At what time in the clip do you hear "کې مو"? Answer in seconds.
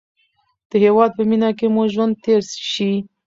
1.57-1.83